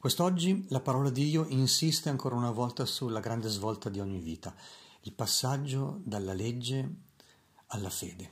Quest'oggi 0.00 0.64
la 0.68 0.78
parola 0.78 1.10
di 1.10 1.24
Dio 1.24 1.44
insiste 1.48 2.08
ancora 2.08 2.36
una 2.36 2.52
volta 2.52 2.84
sulla 2.84 3.18
grande 3.18 3.48
svolta 3.48 3.88
di 3.88 3.98
ogni 3.98 4.20
vita, 4.20 4.54
il 5.00 5.12
passaggio 5.12 6.00
dalla 6.04 6.34
legge 6.34 6.94
alla 7.66 7.90
fede. 7.90 8.30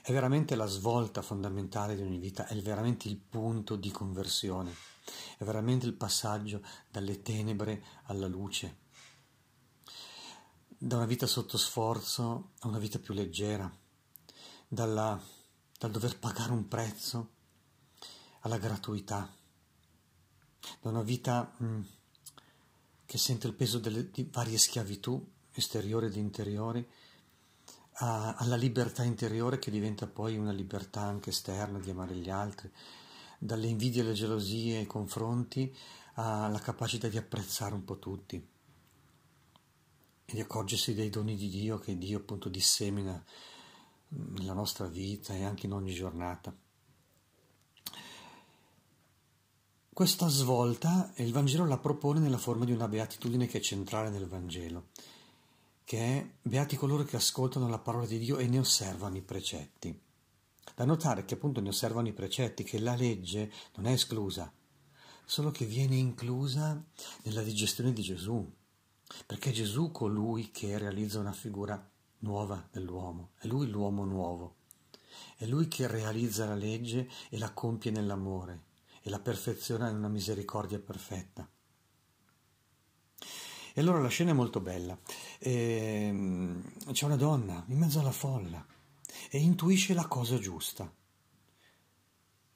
È 0.00 0.12
veramente 0.12 0.54
la 0.54 0.66
svolta 0.66 1.22
fondamentale 1.22 1.96
di 1.96 2.02
ogni 2.02 2.18
vita, 2.18 2.46
è 2.46 2.54
veramente 2.62 3.08
il 3.08 3.16
punto 3.16 3.74
di 3.74 3.90
conversione, 3.90 4.72
è 5.38 5.42
veramente 5.42 5.86
il 5.86 5.94
passaggio 5.94 6.62
dalle 6.88 7.20
tenebre 7.20 7.82
alla 8.04 8.28
luce, 8.28 8.78
da 10.68 10.94
una 10.94 11.06
vita 11.06 11.26
sotto 11.26 11.58
sforzo 11.58 12.52
a 12.60 12.68
una 12.68 12.78
vita 12.78 13.00
più 13.00 13.12
leggera, 13.12 13.68
dalla, 14.68 15.20
dal 15.76 15.90
dover 15.90 16.16
pagare 16.20 16.52
un 16.52 16.68
prezzo 16.68 17.30
alla 18.42 18.56
gratuità, 18.56 19.38
da 20.80 20.88
una 20.88 21.02
vita 21.02 21.52
mh, 21.56 21.64
mm, 21.64 21.80
che 23.06 23.18
sente 23.18 23.46
il 23.46 23.54
peso 23.54 23.78
delle, 23.78 24.10
di 24.10 24.28
varie 24.30 24.58
schiavitù 24.58 25.24
esteriori 25.52 26.06
ed 26.06 26.16
interiori, 26.16 26.86
a, 27.94 28.34
alla 28.34 28.56
libertà 28.56 29.02
interiore 29.02 29.58
che 29.58 29.70
diventa 29.70 30.06
poi 30.06 30.36
una 30.36 30.52
libertà 30.52 31.00
anche 31.02 31.30
esterna 31.30 31.78
di 31.78 31.90
amare 31.90 32.14
gli 32.14 32.30
altri, 32.30 32.70
dalle 33.38 33.66
invidie 33.66 34.02
alle 34.02 34.12
gelosie 34.12 34.78
ai 34.78 34.86
confronti 34.86 35.74
alla 36.14 36.58
capacità 36.58 37.08
di 37.08 37.16
apprezzare 37.16 37.72
un 37.72 37.84
po' 37.84 37.98
tutti 37.98 38.36
e 40.24 40.32
di 40.32 40.40
accorgersi 40.40 40.94
dei 40.94 41.08
doni 41.08 41.34
di 41.36 41.48
Dio 41.48 41.78
che 41.78 41.96
Dio 41.96 42.18
appunto 42.18 42.48
dissemina 42.48 43.22
nella 44.08 44.52
nostra 44.52 44.86
vita 44.86 45.34
e 45.34 45.44
anche 45.44 45.66
in 45.66 45.72
ogni 45.72 45.92
giornata. 45.92 46.54
Questa 50.00 50.28
svolta 50.28 51.12
il 51.16 51.30
Vangelo 51.30 51.66
la 51.66 51.76
propone 51.76 52.20
nella 52.20 52.38
forma 52.38 52.64
di 52.64 52.72
una 52.72 52.88
beatitudine 52.88 53.46
che 53.46 53.58
è 53.58 53.60
centrale 53.60 54.08
nel 54.08 54.26
Vangelo, 54.26 54.86
che 55.84 55.98
è 55.98 56.30
beati 56.40 56.74
coloro 56.74 57.04
che 57.04 57.16
ascoltano 57.16 57.68
la 57.68 57.78
parola 57.78 58.06
di 58.06 58.18
Dio 58.18 58.38
e 58.38 58.46
ne 58.46 58.60
osservano 58.60 59.18
i 59.18 59.20
precetti. 59.20 59.94
Da 60.74 60.86
notare 60.86 61.26
che 61.26 61.34
appunto 61.34 61.60
ne 61.60 61.68
osservano 61.68 62.08
i 62.08 62.14
precetti, 62.14 62.64
che 62.64 62.78
la 62.78 62.94
legge 62.94 63.52
non 63.74 63.84
è 63.84 63.92
esclusa, 63.92 64.50
solo 65.26 65.50
che 65.50 65.66
viene 65.66 65.96
inclusa 65.96 66.82
nella 67.24 67.42
digestione 67.42 67.92
di 67.92 68.00
Gesù, 68.00 68.50
perché 69.26 69.50
è 69.50 69.52
Gesù 69.52 69.90
colui 69.90 70.50
che 70.50 70.78
realizza 70.78 71.18
una 71.18 71.34
figura 71.34 71.90
nuova 72.20 72.66
dell'uomo, 72.72 73.32
è 73.38 73.46
lui 73.46 73.68
l'uomo 73.68 74.06
nuovo, 74.06 74.54
è 75.36 75.44
lui 75.44 75.68
che 75.68 75.86
realizza 75.86 76.46
la 76.46 76.54
legge 76.54 77.06
e 77.28 77.36
la 77.36 77.52
compie 77.52 77.90
nell'amore 77.90 78.68
e 79.02 79.10
la 79.10 79.20
perfeziona 79.20 79.88
in 79.88 79.96
una 79.96 80.08
misericordia 80.08 80.78
perfetta. 80.78 81.48
E 83.72 83.80
allora 83.80 84.00
la 84.00 84.08
scena 84.08 84.30
è 84.30 84.34
molto 84.34 84.60
bella. 84.60 84.98
E, 85.38 85.52
ehm, 85.52 86.92
c'è 86.92 87.04
una 87.04 87.16
donna 87.16 87.64
in 87.68 87.78
mezzo 87.78 88.00
alla 88.00 88.12
folla 88.12 88.64
e 89.30 89.38
intuisce 89.38 89.94
la 89.94 90.06
cosa 90.06 90.38
giusta. 90.38 90.92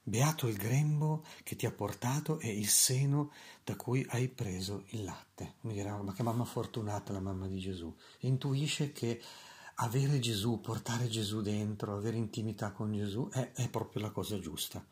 Beato 0.06 0.48
il 0.48 0.56
grembo 0.56 1.24
che 1.42 1.56
ti 1.56 1.64
ha 1.64 1.72
portato 1.72 2.38
e 2.38 2.50
il 2.52 2.68
seno 2.68 3.32
da 3.62 3.74
cui 3.76 4.04
hai 4.10 4.28
preso 4.28 4.84
il 4.88 5.04
latte. 5.04 5.54
Mi 5.60 5.72
dirà, 5.72 5.96
ma 6.02 6.12
che 6.12 6.22
mamma 6.22 6.44
fortunata 6.44 7.12
la 7.12 7.20
mamma 7.20 7.46
di 7.46 7.58
Gesù. 7.58 7.94
Intuisce 8.20 8.92
che 8.92 9.22
avere 9.76 10.18
Gesù, 10.18 10.60
portare 10.60 11.08
Gesù 11.08 11.40
dentro, 11.40 11.96
avere 11.96 12.16
intimità 12.16 12.72
con 12.72 12.92
Gesù 12.92 13.28
è, 13.30 13.52
è 13.52 13.70
proprio 13.70 14.02
la 14.02 14.10
cosa 14.10 14.38
giusta. 14.38 14.84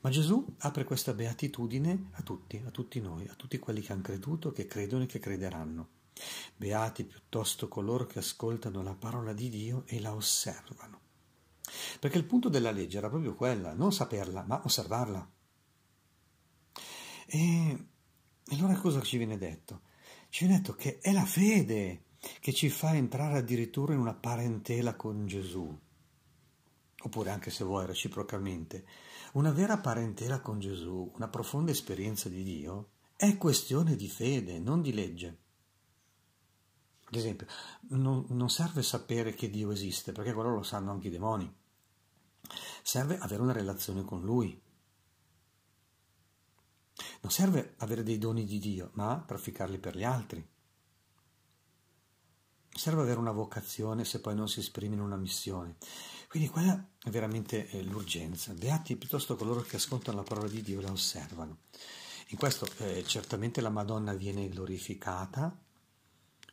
Ma 0.00 0.10
Gesù 0.10 0.54
apre 0.58 0.84
questa 0.84 1.12
beatitudine 1.12 2.10
a 2.12 2.22
tutti, 2.22 2.62
a 2.64 2.70
tutti 2.70 3.00
noi, 3.00 3.26
a 3.28 3.34
tutti 3.34 3.58
quelli 3.58 3.80
che 3.80 3.92
hanno 3.92 4.02
creduto, 4.02 4.52
che 4.52 4.66
credono 4.66 5.04
e 5.04 5.06
che 5.06 5.18
crederanno. 5.18 5.88
Beati 6.56 7.04
piuttosto 7.04 7.68
coloro 7.68 8.06
che 8.06 8.18
ascoltano 8.18 8.82
la 8.82 8.94
parola 8.94 9.32
di 9.32 9.48
Dio 9.48 9.84
e 9.86 10.00
la 10.00 10.14
osservano. 10.14 11.00
Perché 11.98 12.18
il 12.18 12.24
punto 12.24 12.48
della 12.48 12.70
legge 12.70 12.98
era 12.98 13.08
proprio 13.08 13.34
quella, 13.34 13.74
non 13.74 13.92
saperla, 13.92 14.44
ma 14.46 14.60
osservarla. 14.64 15.30
E 17.26 17.86
allora 18.50 18.76
cosa 18.76 19.00
ci 19.02 19.16
viene 19.16 19.38
detto? 19.38 19.82
Ci 20.28 20.44
viene 20.44 20.60
detto 20.60 20.74
che 20.74 20.98
è 20.98 21.12
la 21.12 21.24
fede 21.24 22.04
che 22.40 22.52
ci 22.52 22.68
fa 22.68 22.94
entrare 22.94 23.38
addirittura 23.38 23.94
in 23.94 24.00
una 24.00 24.14
parentela 24.14 24.94
con 24.94 25.26
Gesù, 25.26 25.78
oppure 27.02 27.30
anche 27.30 27.50
se 27.50 27.64
vuoi 27.64 27.86
reciprocamente, 27.86 28.84
una 29.32 29.52
vera 29.52 29.78
parentela 29.78 30.40
con 30.40 30.58
Gesù, 30.58 31.10
una 31.14 31.28
profonda 31.28 31.70
esperienza 31.70 32.28
di 32.28 32.42
Dio, 32.42 32.90
è 33.16 33.36
questione 33.36 33.96
di 33.96 34.08
fede, 34.08 34.58
non 34.58 34.80
di 34.80 34.92
legge. 34.92 35.38
Ad 37.04 37.14
esempio, 37.14 37.46
non, 37.88 38.24
non 38.28 38.48
serve 38.50 38.82
sapere 38.82 39.34
che 39.34 39.50
Dio 39.50 39.70
esiste, 39.70 40.12
perché 40.12 40.32
quello 40.32 40.54
lo 40.54 40.62
sanno 40.62 40.90
anche 40.90 41.08
i 41.08 41.10
demoni. 41.10 41.52
Serve 42.82 43.18
avere 43.18 43.42
una 43.42 43.52
relazione 43.52 44.04
con 44.04 44.22
Lui. 44.22 44.60
Non 47.20 47.30
serve 47.30 47.74
avere 47.78 48.02
dei 48.02 48.18
doni 48.18 48.44
di 48.44 48.58
Dio, 48.58 48.90
ma 48.94 49.22
trafficarli 49.26 49.78
per 49.78 49.96
gli 49.96 50.04
altri. 50.04 50.48
Serve 52.72 53.02
avere 53.02 53.18
una 53.18 53.32
vocazione 53.32 54.04
se 54.04 54.20
poi 54.20 54.34
non 54.34 54.48
si 54.48 54.60
esprime 54.60 54.94
in 54.94 55.00
una 55.00 55.16
missione. 55.16 55.76
Quindi 56.28 56.48
quella 56.48 56.82
è 57.02 57.10
veramente 57.10 57.68
eh, 57.68 57.82
l'urgenza. 57.82 58.52
Beati 58.52 58.96
piuttosto 58.96 59.36
coloro 59.36 59.62
che 59.62 59.76
ascoltano 59.76 60.18
la 60.18 60.22
parola 60.22 60.48
di 60.48 60.62
Dio 60.62 60.78
e 60.78 60.82
la 60.82 60.92
osservano. 60.92 61.58
In 62.28 62.38
questo 62.38 62.68
eh, 62.78 63.02
certamente 63.04 63.60
la 63.60 63.70
Madonna 63.70 64.14
viene 64.14 64.48
glorificata, 64.48 65.54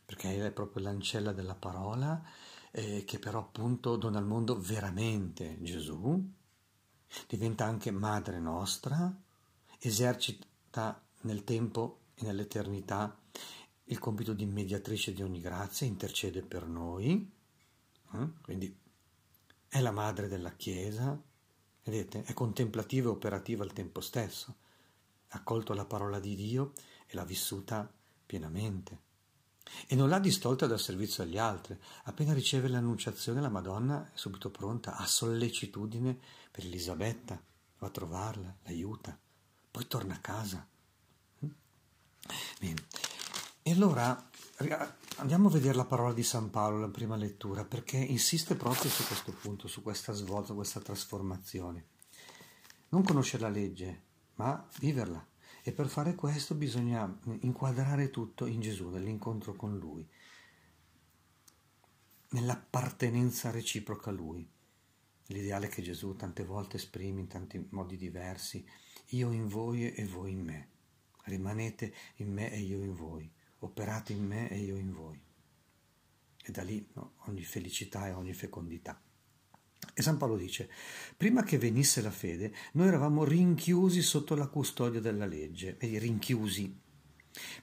perché 0.04 0.44
è 0.44 0.50
proprio 0.50 0.82
l'ancella 0.82 1.32
della 1.32 1.54
parola, 1.54 2.20
eh, 2.72 3.04
che 3.04 3.18
però 3.20 3.38
appunto 3.38 3.96
dona 3.96 4.18
al 4.18 4.26
mondo 4.26 4.58
veramente 4.58 5.56
Gesù, 5.60 6.20
diventa 7.28 7.64
anche 7.64 7.92
madre 7.92 8.40
nostra, 8.40 9.14
esercita 9.78 11.00
nel 11.20 11.44
tempo 11.44 12.00
e 12.14 12.24
nell'eternità 12.24 13.16
il 13.88 13.98
compito 13.98 14.32
di 14.32 14.46
mediatrice 14.46 15.12
di 15.12 15.22
ogni 15.22 15.40
grazia, 15.40 15.86
intercede 15.86 16.42
per 16.42 16.66
noi, 16.66 17.30
eh? 18.12 18.28
quindi 18.42 18.76
è 19.68 19.80
la 19.80 19.90
madre 19.90 20.28
della 20.28 20.52
Chiesa, 20.52 21.20
vedete, 21.84 22.22
è 22.24 22.32
contemplativa 22.34 23.08
e 23.08 23.12
operativa 23.12 23.64
al 23.64 23.72
tempo 23.72 24.00
stesso, 24.00 24.56
ha 25.28 25.36
accolto 25.36 25.72
la 25.74 25.84
parola 25.84 26.20
di 26.20 26.34
Dio 26.34 26.72
e 27.06 27.14
l'ha 27.14 27.24
vissuta 27.24 27.90
pienamente. 28.24 29.06
E 29.86 29.94
non 29.94 30.08
l'ha 30.08 30.18
distolta 30.18 30.66
dal 30.66 30.80
servizio 30.80 31.22
agli 31.22 31.36
altri. 31.36 31.78
Appena 32.04 32.32
riceve 32.32 32.68
l'annunciazione, 32.68 33.42
la 33.42 33.50
Madonna 33.50 34.10
è 34.12 34.16
subito 34.16 34.50
pronta, 34.50 34.96
ha 34.96 35.06
sollecitudine 35.06 36.18
per 36.50 36.64
Elisabetta, 36.64 37.42
va 37.78 37.86
a 37.86 37.90
trovarla, 37.90 38.56
l'aiuta, 38.62 39.18
poi 39.70 39.86
torna 39.86 40.14
a 40.14 40.20
casa. 40.20 40.66
E 43.68 43.72
allora 43.72 44.30
andiamo 45.16 45.48
a 45.48 45.50
vedere 45.50 45.74
la 45.74 45.84
parola 45.84 46.14
di 46.14 46.22
San 46.22 46.48
Paolo, 46.48 46.78
la 46.78 46.88
prima 46.88 47.16
lettura, 47.16 47.66
perché 47.66 47.98
insiste 47.98 48.54
proprio 48.54 48.90
su 48.90 49.06
questo 49.06 49.30
punto, 49.30 49.68
su 49.68 49.82
questa 49.82 50.14
svolta, 50.14 50.54
questa 50.54 50.80
trasformazione. 50.80 51.84
Non 52.88 53.02
conoscere 53.02 53.42
la 53.42 53.50
legge, 53.50 54.04
ma 54.36 54.66
viverla. 54.78 55.22
E 55.62 55.72
per 55.72 55.88
fare 55.88 56.14
questo 56.14 56.54
bisogna 56.54 57.14
inquadrare 57.40 58.08
tutto 58.08 58.46
in 58.46 58.62
Gesù, 58.62 58.88
nell'incontro 58.88 59.54
con 59.54 59.76
Lui, 59.76 60.08
nell'appartenenza 62.30 63.50
reciproca 63.50 64.08
a 64.08 64.14
Lui. 64.14 64.50
L'ideale 65.26 65.68
che 65.68 65.82
Gesù 65.82 66.16
tante 66.16 66.42
volte 66.42 66.78
esprime 66.78 67.20
in 67.20 67.26
tanti 67.26 67.66
modi 67.72 67.98
diversi, 67.98 68.66
io 69.08 69.30
in 69.30 69.46
voi 69.46 69.92
e 69.92 70.06
voi 70.06 70.32
in 70.32 70.42
me. 70.42 70.68
Rimanete 71.24 71.94
in 72.14 72.32
me 72.32 72.50
e 72.50 72.60
io 72.60 72.82
in 72.82 72.94
voi 72.94 73.30
operate 73.60 74.12
in 74.12 74.24
me 74.24 74.50
e 74.50 74.58
io 74.58 74.76
in 74.76 74.92
voi. 74.92 75.20
E 76.42 76.50
da 76.50 76.62
lì 76.62 76.86
no, 76.94 77.14
ogni 77.26 77.44
felicità 77.44 78.06
e 78.06 78.12
ogni 78.12 78.32
fecondità. 78.32 79.00
E 79.94 80.02
San 80.02 80.16
Paolo 80.16 80.36
dice, 80.36 80.70
prima 81.16 81.42
che 81.42 81.58
venisse 81.58 82.00
la 82.00 82.10
fede, 82.10 82.54
noi 82.72 82.88
eravamo 82.88 83.24
rinchiusi 83.24 84.00
sotto 84.02 84.34
la 84.34 84.46
custodia 84.46 85.00
della 85.00 85.26
legge, 85.26 85.76
vedi, 85.78 85.98
rinchiusi, 85.98 86.80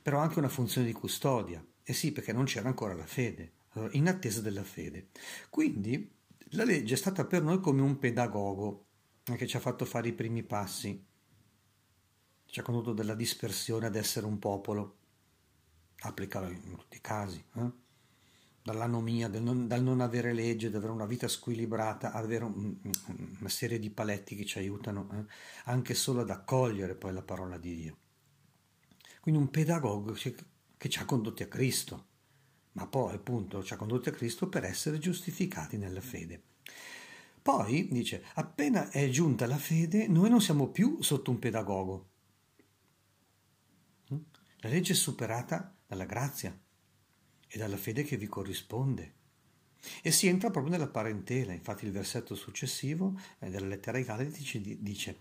però 0.01 0.19
anche 0.19 0.39
una 0.39 0.49
funzione 0.49 0.87
di 0.87 0.93
custodia, 0.93 1.59
e 1.59 1.91
eh 1.91 1.93
sì, 1.93 2.11
perché 2.11 2.33
non 2.33 2.45
c'era 2.45 2.67
ancora 2.67 2.93
la 2.93 3.05
fede, 3.05 3.53
allora, 3.69 3.93
in 3.93 4.07
attesa 4.07 4.41
della 4.41 4.63
fede. 4.63 5.09
Quindi 5.49 6.13
la 6.51 6.63
legge 6.63 6.93
è 6.93 6.97
stata 6.97 7.25
per 7.25 7.41
noi 7.41 7.59
come 7.59 7.81
un 7.81 7.99
pedagogo 7.99 8.85
che 9.23 9.47
ci 9.47 9.57
ha 9.57 9.61
fatto 9.61 9.85
fare 9.85 10.09
i 10.09 10.13
primi 10.13 10.43
passi, 10.43 11.05
ci 12.45 12.59
ha 12.59 12.63
condotto 12.63 12.93
dalla 12.93 13.15
dispersione 13.15 13.85
ad 13.85 13.95
essere 13.95 14.25
un 14.25 14.39
popolo, 14.39 14.97
applicare 15.99 16.51
in 16.51 16.75
tutti 16.75 16.97
i 16.97 17.01
casi, 17.01 17.43
eh? 17.55 17.83
dall'anomia, 18.65 19.27
dal 19.27 19.43
non, 19.43 19.67
dal 19.67 19.83
non, 19.83 20.01
avere 20.01 20.33
legge, 20.33 20.67
ad 20.67 20.75
avere 20.75 20.91
una 20.91 21.05
vita 21.05 21.27
squilibrata, 21.27 22.11
ad 22.11 22.23
avere 22.23 22.45
un, 22.45 22.75
una 23.39 23.49
serie 23.49 23.77
di 23.77 23.91
paletti 23.91 24.35
che 24.35 24.43
ci 24.43 24.57
aiutano 24.57 25.07
eh? 25.13 25.25
anche 25.65 25.93
solo 25.93 26.21
ad 26.21 26.31
accogliere 26.31 26.95
poi 26.95 27.13
la 27.13 27.21
parola 27.21 27.59
di 27.59 27.75
Dio. 27.75 27.97
quindi 29.21 29.39
un 29.39 29.51
pedagogo 29.51 30.13
che, 30.13 30.35
che 30.77 30.89
ci 30.89 30.99
ha 30.99 31.05
condotti 31.05 31.43
a 31.43 31.47
Cristo, 31.47 32.07
ma 32.71 32.87
poi 32.87 33.13
appunto 33.13 33.63
ci 33.63 33.73
ha 33.73 33.77
condotti 33.77 34.09
a 34.09 34.13
Cristo 34.13 34.49
per 34.49 34.63
essere 34.63 34.97
giustificati 34.97 35.77
nella 35.77 36.01
fede. 36.01 36.41
Poi 37.45 37.87
dice, 37.91 38.25
appena 38.33 38.89
è 38.89 39.07
giunta 39.09 39.45
la 39.45 39.57
fede, 39.57 40.07
noi 40.07 40.31
non 40.31 40.41
siamo 40.41 40.69
più 40.69 40.97
sotto 41.03 41.29
un 41.29 41.37
pedagogo. 41.37 42.09
La 44.07 44.69
legge 44.69 44.93
è 44.93 44.95
superata 44.95 45.74
dalla 45.87 46.05
grazia 46.05 46.57
e 47.47 47.57
dalla 47.57 47.77
fede 47.77 48.03
che 48.03 48.17
vi 48.17 48.27
corrisponde. 48.27 49.13
E 50.01 50.11
si 50.11 50.27
entra 50.27 50.49
proprio 50.49 50.71
nella 50.71 50.87
parentela, 50.87 51.53
infatti 51.53 51.85
il 51.85 51.91
versetto 51.91 52.35
successivo 52.35 53.19
eh, 53.39 53.49
della 53.49 53.67
lettera 53.67 53.97
ai 53.97 54.03
Galati 54.03 54.77
dice 54.79 55.19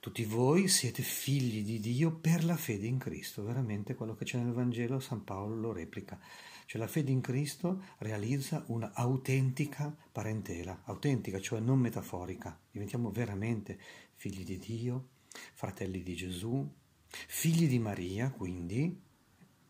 tutti 0.00 0.24
voi 0.24 0.68
siete 0.68 1.02
figli 1.02 1.64
di 1.64 1.80
Dio 1.80 2.12
per 2.12 2.44
la 2.44 2.56
fede 2.56 2.86
in 2.86 2.98
Cristo, 2.98 3.42
veramente 3.42 3.94
quello 3.94 4.14
che 4.14 4.24
c'è 4.24 4.38
nel 4.38 4.52
Vangelo 4.52 5.00
San 5.00 5.24
Paolo 5.24 5.56
lo 5.56 5.72
replica. 5.72 6.18
Cioè 6.66 6.80
la 6.80 6.86
fede 6.86 7.10
in 7.10 7.20
Cristo 7.20 7.82
realizza 7.98 8.62
una 8.68 8.92
autentica 8.94 9.94
parentela, 10.12 10.82
autentica, 10.84 11.40
cioè 11.40 11.60
non 11.60 11.80
metaforica. 11.80 12.58
Diventiamo 12.70 13.10
veramente 13.10 13.78
figli 14.14 14.44
di 14.44 14.58
Dio, 14.58 15.08
fratelli 15.54 16.02
di 16.02 16.14
Gesù, 16.14 16.70
figli 17.08 17.66
di 17.66 17.78
Maria, 17.78 18.30
quindi, 18.30 19.02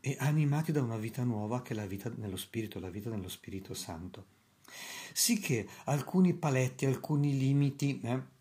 e 0.00 0.16
animati 0.20 0.72
da 0.72 0.82
una 0.82 0.96
vita 0.96 1.24
nuova 1.24 1.62
che 1.62 1.72
è 1.72 1.76
la 1.76 1.86
vita 1.86 2.10
nello 2.16 2.36
Spirito, 2.36 2.80
la 2.80 2.90
vita 2.90 3.10
nello 3.10 3.28
Spirito 3.28 3.74
Santo. 3.74 4.36
Sì 5.12 5.38
che 5.38 5.66
alcuni 5.84 6.34
paletti, 6.34 6.86
alcuni 6.86 7.36
limiti 7.36 8.00
eh, 8.02 8.36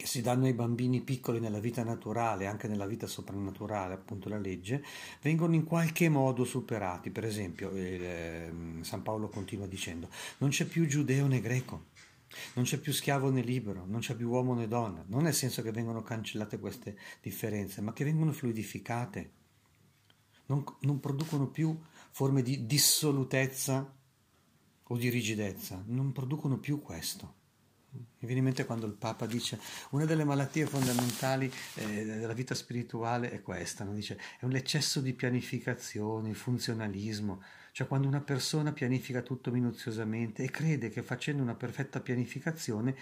che 0.00 0.06
si 0.06 0.22
danno 0.22 0.46
ai 0.46 0.54
bambini 0.54 1.02
piccoli 1.02 1.40
nella 1.40 1.60
vita 1.60 1.84
naturale, 1.84 2.46
anche 2.46 2.68
nella 2.68 2.86
vita 2.86 3.06
soprannaturale, 3.06 3.92
appunto 3.92 4.30
la 4.30 4.38
legge, 4.38 4.82
vengono 5.20 5.54
in 5.54 5.64
qualche 5.64 6.08
modo 6.08 6.44
superati. 6.44 7.10
Per 7.10 7.24
esempio, 7.24 7.70
eh, 7.72 8.50
San 8.80 9.02
Paolo 9.02 9.28
continua 9.28 9.66
dicendo, 9.66 10.08
non 10.38 10.48
c'è 10.48 10.64
più 10.64 10.86
giudeo 10.86 11.26
né 11.26 11.40
greco, 11.42 11.88
non 12.54 12.64
c'è 12.64 12.78
più 12.78 12.92
schiavo 12.92 13.30
né 13.30 13.42
libero, 13.42 13.84
non 13.86 14.00
c'è 14.00 14.14
più 14.14 14.30
uomo 14.30 14.54
né 14.54 14.66
donna, 14.68 15.04
non 15.08 15.24
nel 15.24 15.34
senso 15.34 15.60
che 15.60 15.70
vengono 15.70 16.02
cancellate 16.02 16.58
queste 16.58 16.96
differenze, 17.20 17.82
ma 17.82 17.92
che 17.92 18.04
vengono 18.04 18.32
fluidificate, 18.32 19.30
non, 20.50 20.64
non 20.80 21.00
producono 21.00 21.46
più 21.46 21.78
forme 22.10 22.42
di 22.42 22.66
dissolutezza 22.66 23.94
o 24.82 24.96
di 24.96 25.08
rigidezza, 25.08 25.82
non 25.86 26.12
producono 26.12 26.58
più 26.58 26.82
questo. 26.82 27.38
Mi 27.92 28.26
viene 28.26 28.38
in 28.38 28.44
mente 28.44 28.66
quando 28.66 28.86
il 28.86 28.92
Papa 28.92 29.26
dice 29.26 29.58
una 29.90 30.04
delle 30.04 30.24
malattie 30.24 30.66
fondamentali 30.66 31.50
eh, 31.74 32.04
della 32.04 32.34
vita 32.34 32.54
spirituale 32.54 33.30
è 33.30 33.42
questa, 33.42 33.82
no? 33.84 33.92
dice, 33.92 34.18
è 34.38 34.44
un 34.44 34.54
eccesso 34.54 35.00
di 35.00 35.12
pianificazione, 35.12 36.34
funzionalismo, 36.34 37.42
cioè 37.72 37.88
quando 37.88 38.06
una 38.06 38.20
persona 38.20 38.72
pianifica 38.72 39.22
tutto 39.22 39.50
minuziosamente 39.50 40.44
e 40.44 40.50
crede 40.50 40.88
che 40.88 41.02
facendo 41.02 41.42
una 41.42 41.54
perfetta 41.54 42.00
pianificazione 42.00 42.96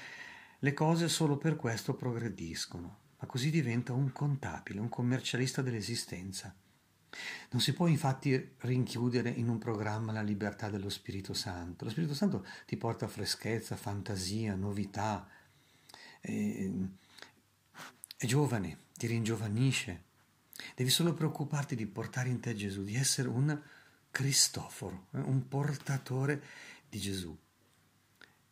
le 0.58 0.72
cose 0.72 1.08
solo 1.08 1.36
per 1.36 1.56
questo 1.56 1.94
progrediscono, 1.94 2.98
ma 3.18 3.26
così 3.26 3.50
diventa 3.50 3.92
un 3.92 4.10
contabile, 4.12 4.80
un 4.80 4.88
commercialista 4.88 5.60
dell'esistenza. 5.60 6.54
Non 7.50 7.60
si 7.60 7.72
può 7.72 7.86
infatti 7.86 8.54
rinchiudere 8.58 9.30
in 9.30 9.48
un 9.48 9.58
programma 9.58 10.12
la 10.12 10.22
libertà 10.22 10.68
dello 10.68 10.90
Spirito 10.90 11.32
Santo. 11.34 11.84
Lo 11.84 11.90
Spirito 11.90 12.14
Santo 12.14 12.46
ti 12.66 12.76
porta 12.76 13.08
freschezza, 13.08 13.76
fantasia, 13.76 14.54
novità, 14.54 15.26
è, 16.20 16.70
è 18.16 18.26
giovane, 18.26 18.78
ti 18.96 19.06
ringiovanisce. 19.06 20.04
Devi 20.74 20.90
solo 20.90 21.14
preoccuparti 21.14 21.74
di 21.76 21.86
portare 21.86 22.28
in 22.28 22.40
te 22.40 22.54
Gesù, 22.54 22.82
di 22.82 22.96
essere 22.96 23.28
un 23.28 23.60
Cristoforo, 24.10 25.06
eh, 25.12 25.18
un 25.20 25.46
portatore 25.48 26.42
di 26.88 26.98
Gesù. 26.98 27.36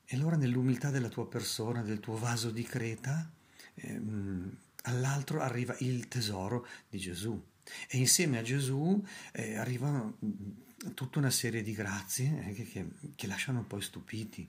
E 0.04 0.16
allora 0.16 0.36
nell'umiltà 0.36 0.90
della 0.90 1.08
tua 1.08 1.26
persona, 1.26 1.82
del 1.82 1.98
tuo 1.98 2.16
vaso 2.16 2.50
di 2.50 2.62
creta, 2.62 3.28
ehm, 3.74 4.56
all'altro 4.82 5.40
arriva 5.40 5.74
il 5.80 6.06
tesoro 6.06 6.66
di 6.88 6.98
Gesù. 6.98 7.42
E 7.88 7.98
insieme 7.98 8.38
a 8.38 8.42
Gesù 8.42 9.02
eh, 9.32 9.56
arrivano 9.56 10.18
mm, 10.24 10.92
tutta 10.94 11.18
una 11.18 11.30
serie 11.30 11.62
di 11.62 11.72
grazie 11.72 12.46
eh, 12.48 12.52
che, 12.52 12.88
che, 13.14 13.26
lasciano 13.26 13.64
poi 13.64 13.82
stupiti. 13.82 14.48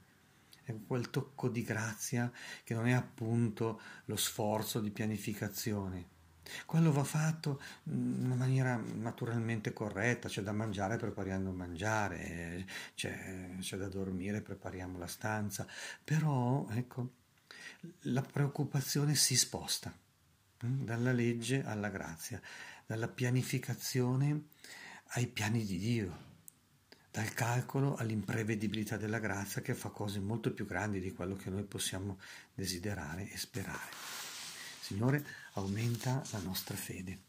È 0.64 0.76
quel 0.86 1.10
tocco 1.10 1.48
di 1.48 1.64
grazia 1.64 2.32
che 2.64 2.74
non 2.74 2.88
è 2.88 2.92
appunto 2.92 3.82
lo 4.06 4.18
sforzo 4.18 4.80
di 4.80 4.92
pianificazione. 4.92 6.16
Quello 6.66 6.92
va 6.92 7.04
fatto 7.04 7.62
mm, 7.90 8.20
in 8.20 8.26
una 8.26 8.36
maniera 8.36 8.76
naturalmente 8.76 9.74
corretta, 9.74 10.30
c'è 10.30 10.42
da 10.42 10.52
mangiare, 10.52 10.98
prepariamo 10.98 11.52
mangiare, 11.52 12.66
c'è, 12.96 13.56
c'è 13.60 13.78
da 13.78 13.88
dormire, 13.88 14.42
prepariamo 14.42 14.98
la 14.98 15.08
stanza, 15.08 15.68
però 16.04 16.68
ecco, 16.70 17.12
la 18.02 18.22
preoccupazione 18.22 19.16
si 19.16 19.36
sposta 19.36 19.94
mm, 20.66 20.84
dalla 20.84 21.12
legge 21.12 21.64
alla 21.64 21.90
grazia 21.90 22.42
dalla 22.88 23.10
pianificazione 23.10 24.46
ai 25.12 25.28
piani 25.28 25.66
di 25.66 25.78
Dio, 25.78 26.26
dal 27.12 27.34
calcolo 27.34 27.96
all'imprevedibilità 27.96 28.96
della 28.96 29.20
grazia 29.20 29.62
che 29.62 29.76
fa 29.76 29.90
cose 29.90 30.20
molto 30.20 30.54
più 30.54 30.66
grandi 30.66 31.02
di 31.02 31.12
quello 31.12 31.36
che 31.36 31.50
noi 31.50 31.64
possiamo 31.64 32.18
desiderare 32.54 33.30
e 33.30 33.38
sperare. 33.38 33.92
Signore, 34.80 35.26
aumenta 35.54 36.24
la 36.32 36.40
nostra 36.40 36.78
fede. 36.78 37.24